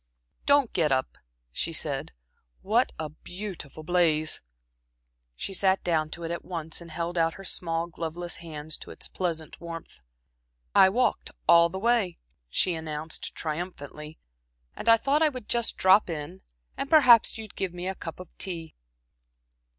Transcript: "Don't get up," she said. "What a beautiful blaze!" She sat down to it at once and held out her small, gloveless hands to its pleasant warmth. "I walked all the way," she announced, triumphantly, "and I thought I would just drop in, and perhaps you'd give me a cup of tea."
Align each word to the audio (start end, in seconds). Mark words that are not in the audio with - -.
"Don't 0.47 0.73
get 0.73 0.91
up," 0.91 1.15
she 1.51 1.71
said. 1.71 2.11
"What 2.63 2.91
a 2.97 3.07
beautiful 3.09 3.83
blaze!" 3.83 4.41
She 5.35 5.53
sat 5.53 5.83
down 5.83 6.09
to 6.17 6.23
it 6.23 6.31
at 6.31 6.43
once 6.43 6.81
and 6.81 6.89
held 6.89 7.19
out 7.19 7.35
her 7.35 7.43
small, 7.43 7.85
gloveless 7.85 8.37
hands 8.37 8.77
to 8.77 8.89
its 8.89 9.07
pleasant 9.07 9.61
warmth. 9.61 9.99
"I 10.73 10.89
walked 10.89 11.29
all 11.47 11.69
the 11.69 11.77
way," 11.77 12.17
she 12.49 12.73
announced, 12.73 13.35
triumphantly, 13.35 14.17
"and 14.75 14.89
I 14.89 14.97
thought 14.97 15.21
I 15.21 15.29
would 15.29 15.47
just 15.47 15.77
drop 15.77 16.09
in, 16.09 16.41
and 16.75 16.89
perhaps 16.89 17.37
you'd 17.37 17.55
give 17.55 17.71
me 17.71 17.87
a 17.87 17.93
cup 17.93 18.19
of 18.19 18.35
tea." 18.39 18.73